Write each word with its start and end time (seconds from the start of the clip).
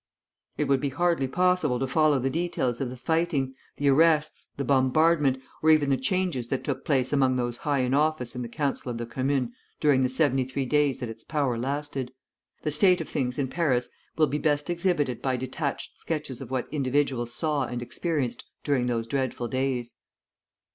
'"It 0.57 0.63
would 0.67 0.81
be 0.81 0.89
hardly 0.89 1.27
possible 1.27 1.77
to 1.77 1.85
follow 1.85 2.17
the 2.17 2.31
details 2.31 2.81
of 2.81 2.89
the 2.89 2.97
fighting, 2.97 3.53
the 3.77 3.87
arrests, 3.89 4.47
the 4.57 4.63
bombardment, 4.63 5.39
or 5.61 5.69
even 5.69 5.91
the 5.91 5.95
changes 5.95 6.47
that 6.47 6.63
took 6.63 6.83
place 6.83 7.13
among 7.13 7.35
those 7.35 7.57
high 7.57 7.81
in 7.81 7.93
office 7.93 8.33
in 8.35 8.41
the 8.41 8.47
Council 8.49 8.89
of 8.89 8.97
the 8.97 9.05
Commune 9.05 9.53
during 9.79 10.01
the 10.01 10.09
seventy 10.09 10.43
three 10.43 10.65
days 10.65 11.01
that 11.01 11.09
its 11.09 11.23
power 11.23 11.55
lasted; 11.55 12.11
the 12.63 12.71
state 12.71 12.99
of 12.99 13.09
things 13.09 13.37
in 13.37 13.47
Paris 13.47 13.91
will 14.17 14.25
be 14.25 14.39
best 14.39 14.71
exhibited 14.71 15.21
by 15.21 15.37
detached 15.37 15.99
sketches 15.99 16.41
of 16.41 16.49
what 16.49 16.67
individuals 16.73 17.31
saw 17.31 17.65
and 17.67 17.83
experienced 17.83 18.43
during 18.63 18.87
those 18.87 19.05
dreadful 19.05 19.47
days. 19.47 19.93